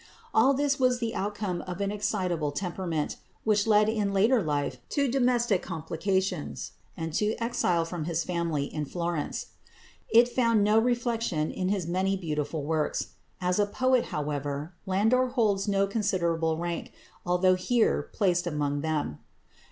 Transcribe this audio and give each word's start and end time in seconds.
All 0.33 0.55
this 0.55 0.79
was 0.79 0.97
the 0.99 1.13
outcome 1.13 1.61
of 1.67 1.79
an 1.79 1.91
excitable 1.91 2.51
temperament, 2.51 3.17
which 3.43 3.67
led 3.67 3.87
in 3.87 4.11
later 4.15 4.41
life 4.41 4.77
to 4.89 5.07
domestic 5.07 5.61
complications, 5.61 6.71
and 6.97 7.13
to 7.13 7.35
exile 7.39 7.85
from 7.85 8.05
his 8.05 8.23
family 8.23 8.63
in 8.63 8.85
Florence. 8.85 9.51
It 10.09 10.27
found 10.27 10.63
no 10.63 10.79
reflection 10.79 11.51
in 11.51 11.69
his 11.69 11.85
many 11.85 12.17
beautiful 12.17 12.63
works. 12.63 13.09
As 13.39 13.59
a 13.59 13.67
poet, 13.67 14.05
however, 14.05 14.73
Landor 14.87 15.27
holds 15.27 15.67
no 15.67 15.85
considerable 15.85 16.57
rank, 16.57 16.91
although 17.23 17.53
here 17.53 18.09
placed 18.11 18.47
among 18.47 18.81
them. 18.81 19.19